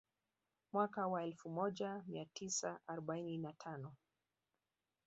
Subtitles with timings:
[0.73, 3.93] Mwaka wa elfu moja mia tisa arobaini na tano